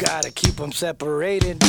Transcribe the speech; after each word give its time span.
Gotta 0.00 0.30
keep 0.30 0.56
them 0.56 0.72
separated. 0.72 1.62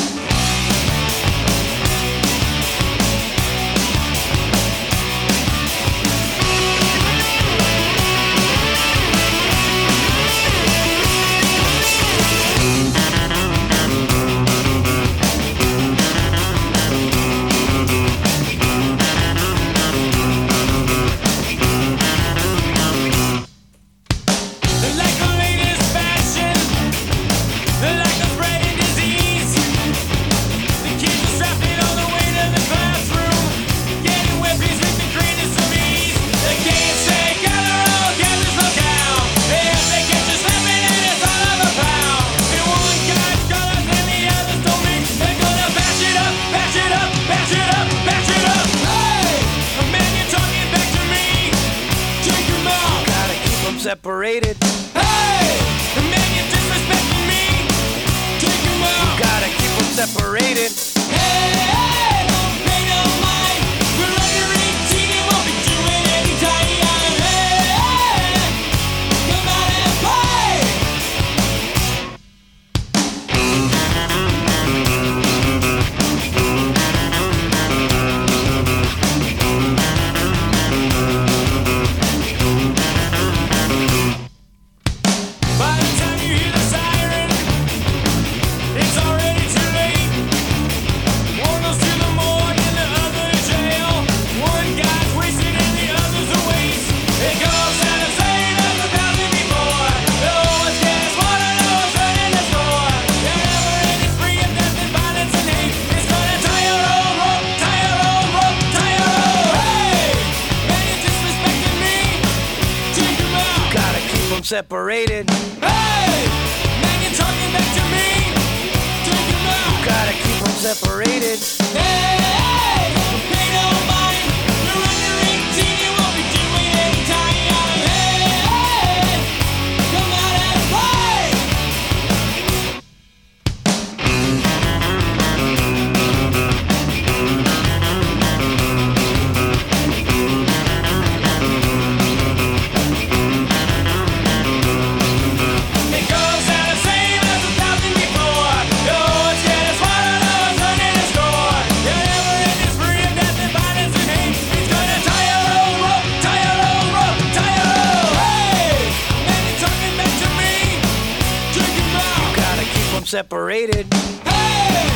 Separated. 163.22 163.86
Hey, 163.94 164.88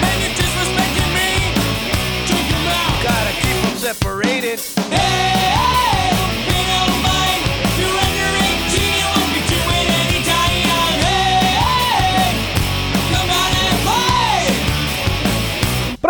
man, 0.00 0.20
you're 0.20 0.34
disrespecting 0.34 1.10
me. 1.14 1.30
Take 2.26 2.48
him 2.50 2.66
out. 2.66 3.02
Gotta 3.04 3.32
keep 3.40 3.62
them 3.62 3.76
separated. 3.76 4.37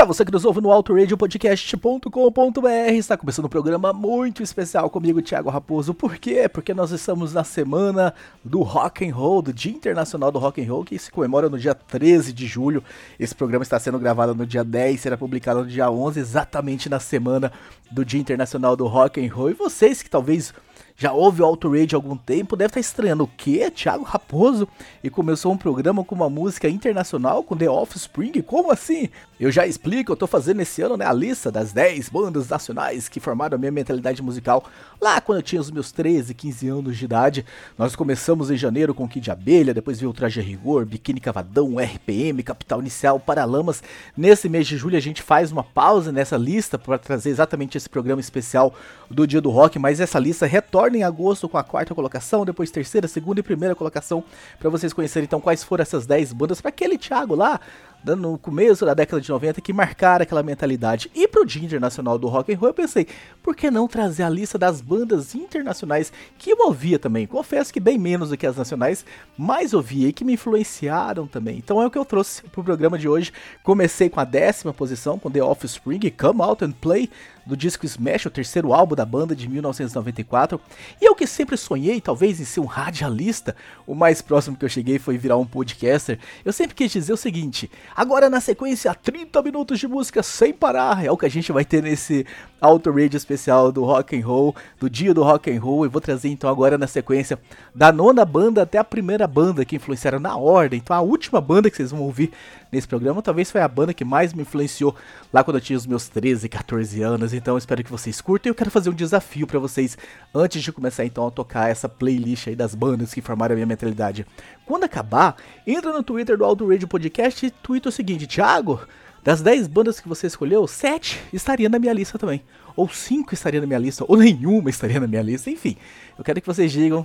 Você 0.08 0.24
que 0.24 0.32
nos 0.32 0.46
ouve 0.46 0.62
no 0.62 0.72
autoradiopodcast.com.br, 0.72 2.92
está 2.94 3.14
começando 3.14 3.44
um 3.44 3.50
programa 3.50 3.92
muito 3.92 4.42
especial 4.42 4.88
comigo, 4.88 5.20
Thiago 5.20 5.50
Raposo. 5.50 5.92
Por 5.92 6.16
quê? 6.16 6.48
Porque 6.48 6.72
nós 6.72 6.92
estamos 6.92 7.34
na 7.34 7.44
semana 7.44 8.14
do 8.42 8.62
Rock 8.62 9.06
and 9.06 9.14
Roll, 9.14 9.42
do 9.42 9.52
Dia 9.52 9.70
Internacional 9.70 10.32
do 10.32 10.38
Rock 10.38 10.62
and 10.62 10.72
Roll, 10.72 10.82
que 10.82 10.98
se 10.98 11.12
comemora 11.12 11.50
no 11.50 11.58
dia 11.58 11.74
13 11.74 12.32
de 12.32 12.46
julho. 12.46 12.82
Esse 13.20 13.34
programa 13.34 13.62
está 13.62 13.78
sendo 13.78 13.98
gravado 13.98 14.34
no 14.34 14.46
dia 14.46 14.64
10, 14.64 14.98
será 14.98 15.18
publicado 15.18 15.60
no 15.60 15.66
dia 15.66 15.90
11, 15.90 16.18
exatamente 16.18 16.88
na 16.88 16.98
semana 16.98 17.52
do 17.90 18.02
Dia 18.02 18.20
Internacional 18.20 18.74
do 18.74 18.86
Rock 18.86 19.20
and 19.20 19.30
Roll. 19.30 19.50
E 19.50 19.54
vocês 19.54 20.02
que 20.02 20.08
talvez 20.08 20.54
já 21.00 21.12
ouve 21.12 21.40
o 21.42 21.44
Auto 21.44 21.70
Radio 21.70 21.96
há 21.96 22.02
algum 22.02 22.16
tempo, 22.16 22.56
deve 22.56 22.70
estar 22.70 22.80
estranhando 22.80 23.22
o 23.22 23.30
quê? 23.36 23.70
Thiago 23.70 24.02
Raposo? 24.02 24.66
E 25.02 25.08
começou 25.08 25.52
um 25.52 25.56
programa 25.56 26.02
com 26.02 26.12
uma 26.12 26.28
música 26.28 26.68
internacional 26.68 27.44
com 27.44 27.56
The 27.56 27.70
Offspring? 27.70 28.42
Como 28.42 28.72
assim? 28.72 29.08
Eu 29.38 29.52
já 29.52 29.64
explico, 29.64 30.10
eu 30.10 30.16
tô 30.16 30.26
fazendo 30.26 30.60
esse 30.60 30.82
ano 30.82 30.96
né, 30.96 31.06
a 31.06 31.12
lista 31.12 31.52
das 31.52 31.72
10 31.72 32.08
bandas 32.08 32.48
nacionais 32.48 33.08
que 33.08 33.20
formaram 33.20 33.54
a 33.54 33.58
minha 33.58 33.70
mentalidade 33.70 34.20
musical 34.20 34.64
lá 35.00 35.20
quando 35.20 35.38
eu 35.38 35.42
tinha 35.42 35.60
os 35.60 35.70
meus 35.70 35.92
13, 35.92 36.34
15 36.34 36.68
anos 36.68 36.96
de 36.96 37.04
idade. 37.04 37.46
Nós 37.78 37.94
começamos 37.94 38.50
em 38.50 38.56
janeiro 38.56 38.92
com 38.92 39.08
Kid 39.08 39.30
Abelha, 39.30 39.72
depois 39.72 40.00
veio 40.00 40.10
o 40.10 40.12
Traje 40.12 40.40
Rigor, 40.40 40.84
Biquíni 40.84 41.20
Cavadão, 41.20 41.76
RPM, 41.78 42.42
Capital 42.42 42.80
Inicial, 42.80 43.20
Paralamas. 43.20 43.84
Nesse 44.16 44.48
mês 44.48 44.66
de 44.66 44.76
julho 44.76 44.96
a 44.96 45.00
gente 45.00 45.22
faz 45.22 45.52
uma 45.52 45.62
pausa 45.62 46.10
nessa 46.10 46.36
lista 46.36 46.76
para 46.76 46.98
trazer 46.98 47.30
exatamente 47.30 47.78
esse 47.78 47.88
programa 47.88 48.20
especial 48.20 48.74
do 49.10 49.26
Dia 49.26 49.40
do 49.40 49.50
Rock, 49.50 49.78
mas 49.78 50.00
essa 50.00 50.18
lista 50.18 50.46
retorna 50.46 50.98
em 50.98 51.02
agosto 51.02 51.48
com 51.48 51.58
a 51.58 51.64
quarta 51.64 51.94
colocação, 51.94 52.44
depois 52.44 52.70
terceira, 52.70 53.08
segunda 53.08 53.40
e 53.40 53.42
primeira 53.42 53.74
colocação, 53.74 54.22
para 54.58 54.70
vocês 54.70 54.92
conhecerem 54.92 55.24
então 55.24 55.40
quais 55.40 55.64
foram 55.64 55.82
essas 55.82 56.06
10 56.06 56.32
bandas 56.32 56.60
para 56.60 56.68
aquele 56.68 56.98
Thiago 56.98 57.34
lá, 57.34 57.60
no 58.04 58.38
começo 58.38 58.86
da 58.86 58.94
década 58.94 59.20
de 59.20 59.28
90 59.28 59.60
que 59.60 59.72
marcaram 59.72 60.22
aquela 60.22 60.42
mentalidade. 60.42 61.10
E 61.14 61.26
pro 61.26 61.44
Dia 61.44 61.64
Internacional 61.64 62.18
do 62.18 62.28
Rock 62.28 62.52
and 62.52 62.58
Roll 62.58 62.70
eu 62.70 62.74
pensei, 62.74 63.06
por 63.42 63.56
que 63.56 63.70
não 63.70 63.88
trazer 63.88 64.22
a 64.22 64.30
lista 64.30 64.56
das 64.56 64.80
bandas 64.80 65.34
internacionais 65.34 66.12
que 66.38 66.50
eu 66.50 66.58
ouvia 66.66 66.98
também? 66.98 67.26
Confesso 67.26 67.72
que 67.72 67.80
bem 67.80 67.98
menos 67.98 68.30
do 68.30 68.36
que 68.36 68.46
as 68.46 68.56
nacionais, 68.56 69.04
mas 69.36 69.74
ouvia 69.74 70.08
e 70.08 70.12
que 70.12 70.24
me 70.24 70.34
influenciaram 70.34 71.26
também. 71.26 71.58
Então 71.58 71.82
é 71.82 71.86
o 71.86 71.90
que 71.90 71.98
eu 71.98 72.04
trouxe 72.04 72.42
pro 72.44 72.62
programa 72.62 72.98
de 72.98 73.08
hoje. 73.08 73.32
Comecei 73.62 74.08
com 74.08 74.20
a 74.20 74.24
décima 74.24 74.72
posição 74.72 75.18
com 75.18 75.30
The 75.30 75.42
Offspring, 75.42 76.00
Come 76.10 76.42
Out 76.42 76.64
and 76.64 76.72
Play 76.72 77.10
do 77.48 77.56
disco 77.56 77.86
Smash, 77.86 78.26
o 78.26 78.30
terceiro 78.30 78.74
álbum 78.74 78.94
da 78.94 79.06
banda 79.06 79.34
de 79.34 79.48
1994. 79.48 80.60
E 81.00 81.04
eu 81.06 81.14
que 81.14 81.26
sempre 81.26 81.56
sonhei, 81.56 81.98
talvez, 81.98 82.38
em 82.38 82.44
ser 82.44 82.60
um 82.60 82.66
radialista, 82.66 83.56
o 83.86 83.94
mais 83.94 84.20
próximo 84.20 84.56
que 84.56 84.64
eu 84.64 84.68
cheguei 84.68 84.98
foi 84.98 85.16
virar 85.16 85.38
um 85.38 85.46
podcaster. 85.46 86.18
Eu 86.44 86.52
sempre 86.52 86.74
quis 86.74 86.92
dizer 86.92 87.12
o 87.12 87.16
seguinte: 87.16 87.70
agora 87.96 88.28
na 88.28 88.40
sequência, 88.40 88.94
30 88.94 89.42
minutos 89.42 89.78
de 89.78 89.88
música 89.88 90.22
sem 90.22 90.52
parar. 90.52 91.04
É 91.04 91.10
o 91.10 91.16
que 91.16 91.24
a 91.24 91.30
gente 91.30 91.50
vai 91.50 91.64
ter 91.64 91.82
nesse 91.82 92.26
Auto 92.60 92.90
Radio 92.90 93.16
especial 93.16 93.72
do 93.72 93.82
Rock 93.82 94.18
and 94.18 94.26
Roll, 94.26 94.54
do 94.78 94.90
dia 94.90 95.14
do 95.14 95.22
Rock 95.22 95.50
and 95.50 95.60
Roll, 95.60 95.86
e 95.86 95.88
vou 95.88 96.00
trazer 96.00 96.28
então 96.28 96.50
agora 96.50 96.76
na 96.76 96.86
sequência 96.86 97.38
da 97.74 97.90
nona 97.90 98.24
banda 98.24 98.62
até 98.62 98.76
a 98.76 98.84
primeira 98.84 99.26
banda 99.26 99.64
que 99.64 99.76
influenciaram 99.76 100.18
na 100.18 100.36
ordem. 100.36 100.80
Então 100.84 100.94
a 100.94 101.00
última 101.00 101.40
banda 101.40 101.70
que 101.70 101.76
vocês 101.76 101.92
vão 101.92 102.02
ouvir 102.02 102.30
nesse 102.70 102.86
programa 102.86 103.22
talvez 103.22 103.50
foi 103.50 103.60
a 103.60 103.68
banda 103.68 103.94
que 103.94 104.04
mais 104.04 104.32
me 104.32 104.42
influenciou 104.42 104.94
lá 105.32 105.42
quando 105.42 105.56
eu 105.56 105.60
tinha 105.60 105.76
os 105.76 105.86
meus 105.86 106.08
13, 106.08 106.48
14 106.48 107.02
anos. 107.02 107.34
Então 107.34 107.56
espero 107.58 107.82
que 107.82 107.90
vocês 107.90 108.20
curtam. 108.20 108.50
Eu 108.50 108.54
quero 108.54 108.70
fazer 108.70 108.90
um 108.90 108.94
desafio 108.94 109.46
para 109.46 109.58
vocês 109.58 109.96
antes 110.34 110.62
de 110.62 110.72
começar 110.72 111.04
então 111.04 111.26
a 111.26 111.30
tocar 111.30 111.70
essa 111.70 111.88
playlist 111.88 112.48
aí 112.48 112.56
das 112.56 112.74
bandas 112.74 113.12
que 113.12 113.20
formaram 113.20 113.52
a 113.52 113.56
minha 113.56 113.66
mentalidade. 113.66 114.26
Quando 114.66 114.84
acabar, 114.84 115.36
entra 115.66 115.92
no 115.92 116.02
Twitter 116.02 116.36
do 116.36 116.44
Auto 116.44 116.68
Radio 116.68 116.88
Podcast 116.88 117.46
e 117.46 117.50
twitta 117.50 117.88
o 117.88 117.92
seguinte: 117.92 118.26
Thiago, 118.26 118.80
das 119.22 119.42
10 119.42 119.66
bandas 119.66 120.00
que 120.00 120.08
você 120.08 120.26
escolheu, 120.26 120.66
7 120.66 121.20
estaria 121.32 121.68
na 121.68 121.78
minha 121.78 121.92
lista 121.92 122.18
também. 122.18 122.42
Ou 122.76 122.88
5 122.88 123.34
estaria 123.34 123.60
na 123.60 123.66
minha 123.66 123.78
lista, 123.78 124.04
ou 124.06 124.16
nenhuma 124.16 124.70
estaria 124.70 125.00
na 125.00 125.06
minha 125.06 125.22
lista. 125.22 125.50
Enfim, 125.50 125.76
eu 126.16 126.24
quero 126.24 126.40
que 126.40 126.46
vocês 126.46 126.70
digam 126.70 127.04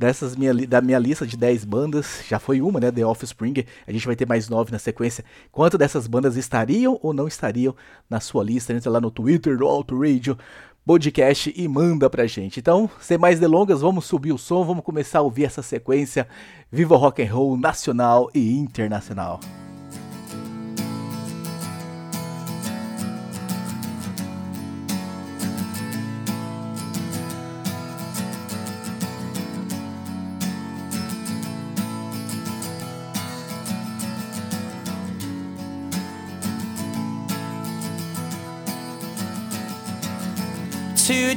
dessas 0.00 0.34
minha, 0.34 0.54
da 0.66 0.80
minha 0.80 0.98
lista 0.98 1.26
de 1.26 1.36
10 1.36 1.66
bandas, 1.66 2.24
já 2.26 2.38
foi 2.38 2.62
uma, 2.62 2.80
né, 2.80 2.90
The 2.90 3.04
Offspring, 3.04 3.66
a 3.86 3.92
gente 3.92 4.06
vai 4.06 4.16
ter 4.16 4.26
mais 4.26 4.48
9 4.48 4.72
na 4.72 4.78
sequência. 4.78 5.22
Quanto 5.52 5.76
dessas 5.76 6.06
bandas 6.06 6.36
estariam 6.36 6.98
ou 7.02 7.12
não 7.12 7.28
estariam 7.28 7.76
na 8.08 8.18
sua 8.18 8.42
lista? 8.42 8.72
Entra 8.72 8.90
lá 8.90 8.98
no 8.98 9.10
Twitter 9.10 9.58
do 9.58 9.66
Auto 9.66 10.00
Radio 10.00 10.38
podcast 10.86 11.52
e 11.54 11.68
manda 11.68 12.08
pra 12.08 12.26
gente. 12.26 12.58
Então, 12.58 12.88
sem 12.98 13.18
mais 13.18 13.38
delongas, 13.38 13.82
vamos 13.82 14.06
subir 14.06 14.32
o 14.32 14.38
som, 14.38 14.64
vamos 14.64 14.82
começar 14.82 15.18
a 15.18 15.22
ouvir 15.22 15.44
essa 15.44 15.62
sequência 15.62 16.26
Viva 16.72 16.96
Rock 16.96 17.22
and 17.22 17.32
Roll 17.32 17.58
nacional 17.58 18.30
e 18.34 18.56
internacional. 18.56 19.38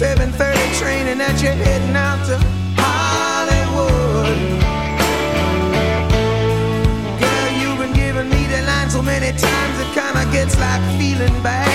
7.30 0.00 0.32
train 0.80 1.08
and 1.08 1.20
that 1.20 1.42
you're 1.42 1.52
heading 1.52 1.94
out 1.94 2.24
to 2.24 2.38
Hollywood. 2.80 4.32
Girl, 7.20 7.50
you've 7.60 7.78
been 7.78 7.92
giving 7.92 8.30
me 8.30 8.46
the 8.46 8.62
line 8.62 8.88
so 8.88 9.02
many 9.02 9.36
times 9.36 9.78
It 9.78 9.92
kinda 9.92 10.24
gets 10.32 10.58
like 10.58 10.80
feeling 10.98 11.42
bad. 11.42 11.69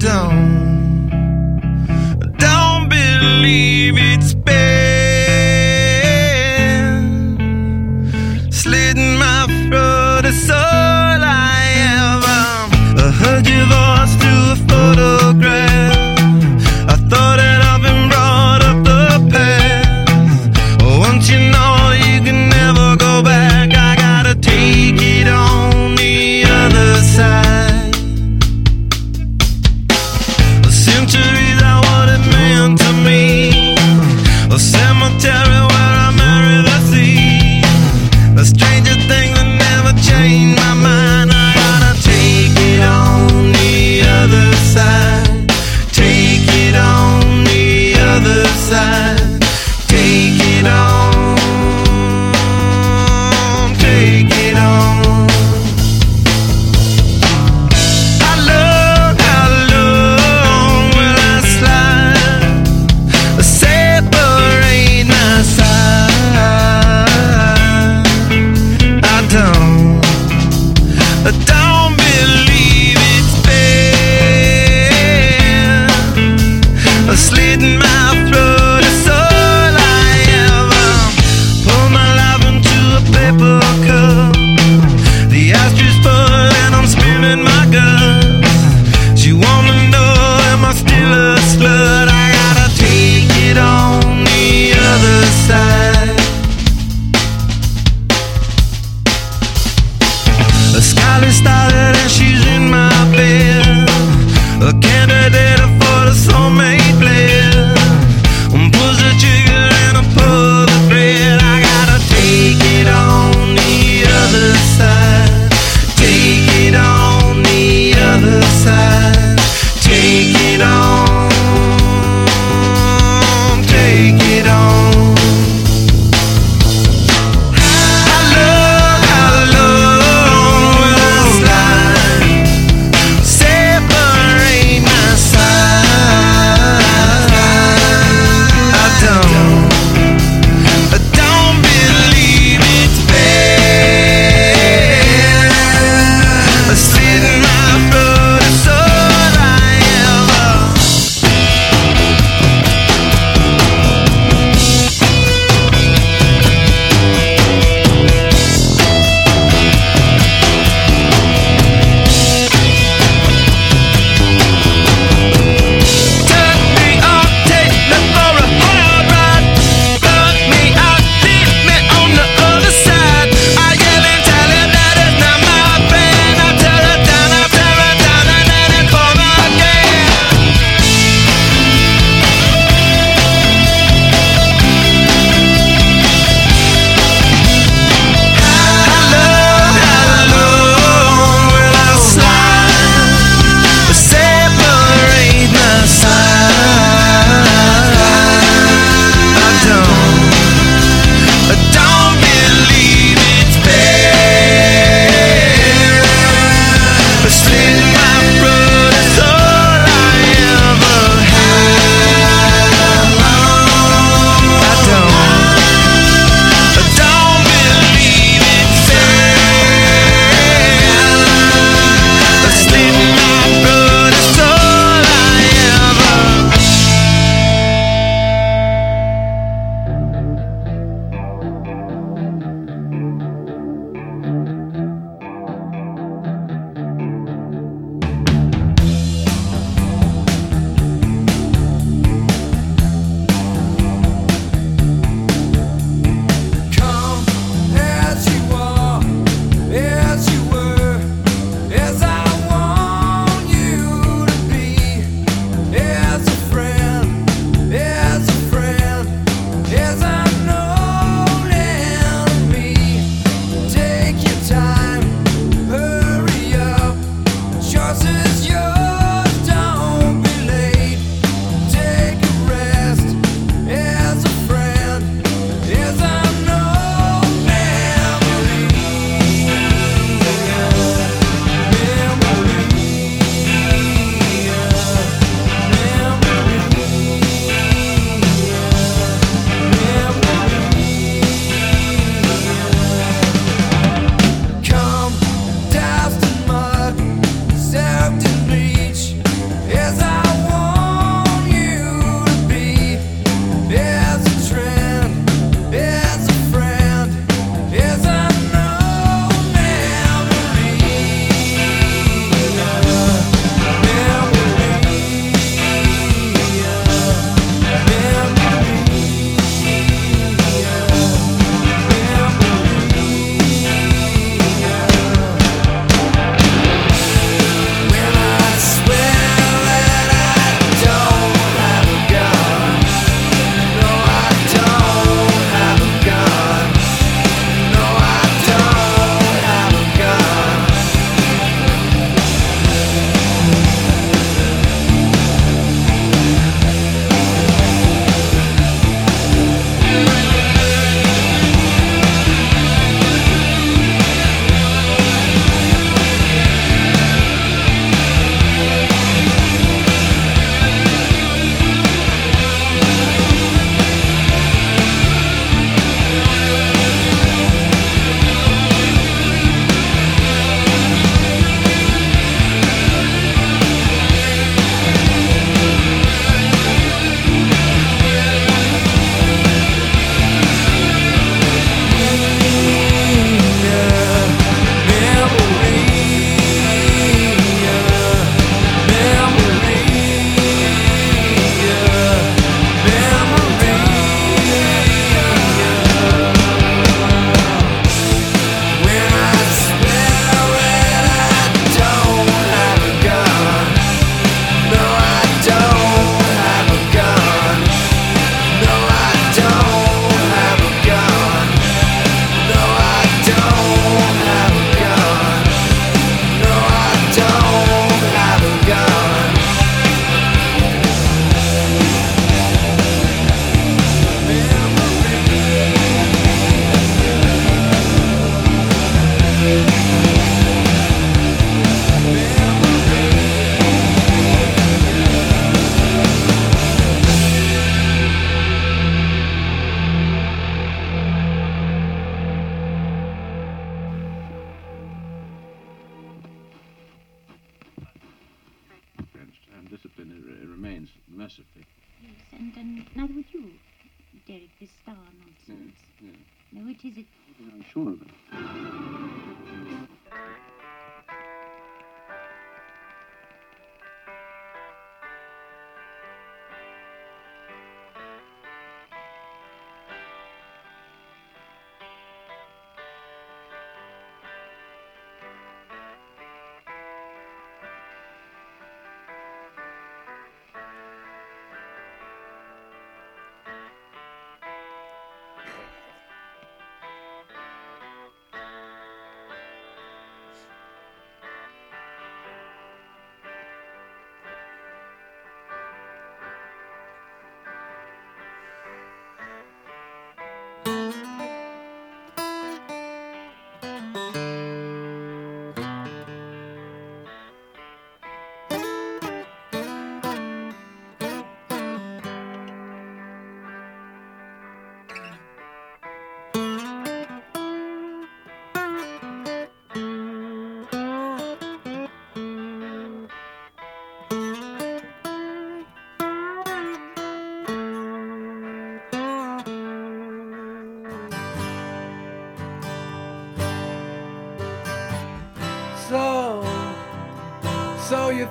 Don't, 0.00 0.39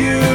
you. 0.00 0.29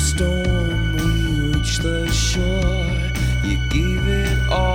Storm, 0.00 0.92
we 0.96 1.40
reach 1.52 1.78
the 1.78 2.10
shore. 2.10 2.86
You 3.44 3.58
gave 3.68 4.06
it 4.08 4.38
all, 4.50 4.69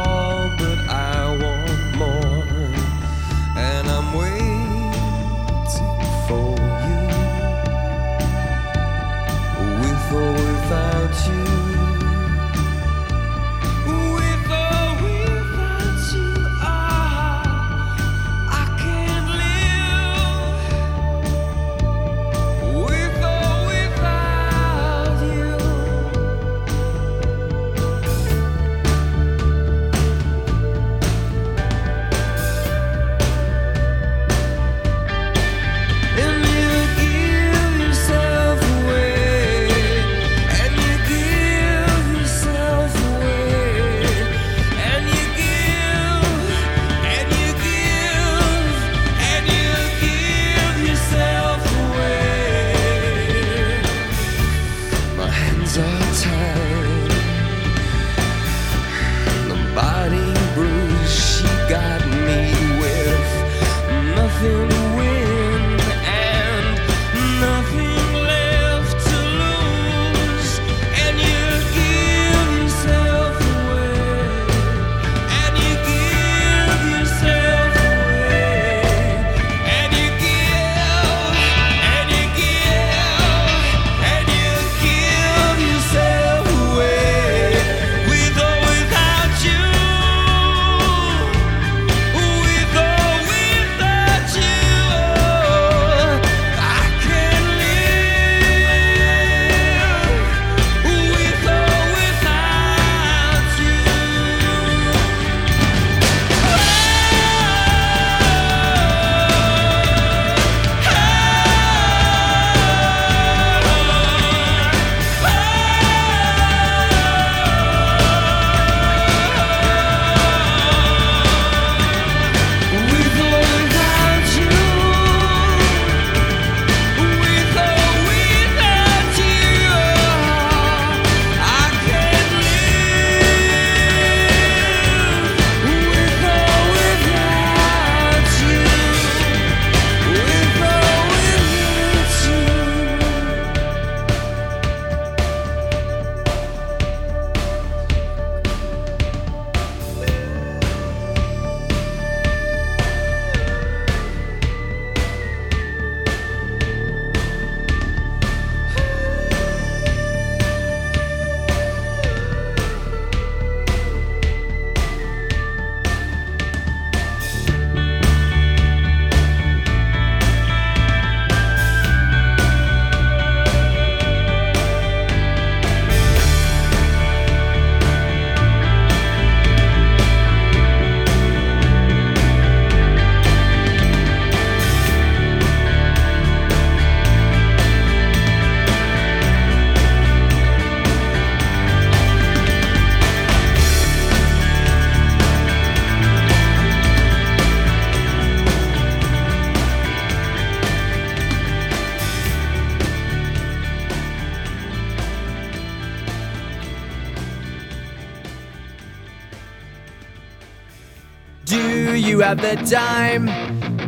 have 212.26 212.42
the 212.42 212.56
time 212.66 213.28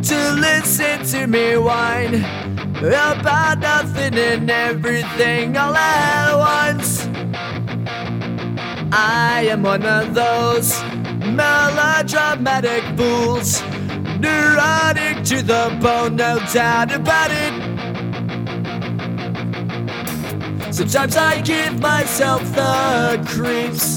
to 0.04 0.18
listen 0.34 1.04
to 1.04 1.26
me 1.26 1.58
whine 1.58 2.14
about 2.78 3.58
nothing 3.58 4.14
and 4.14 4.52
everything 4.52 5.58
all 5.58 5.76
at 5.76 6.36
once? 6.36 7.08
I 8.94 9.48
am 9.50 9.64
one 9.64 9.84
of 9.84 10.14
those 10.14 10.80
melodramatic 11.34 12.84
fools, 12.96 13.64
neurotic 14.20 15.24
to 15.32 15.42
the 15.42 15.76
bone, 15.82 16.18
no 16.18 16.38
doubt 16.54 16.92
about 16.94 17.32
it. 17.32 17.54
Sometimes 20.72 21.18
I 21.18 21.42
give 21.42 21.80
myself 21.82 22.44
the 22.54 23.20
creeps. 23.28 23.97